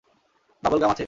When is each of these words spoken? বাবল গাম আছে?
বাবল 0.63 0.79
গাম 0.79 0.89
আছে? 0.89 0.99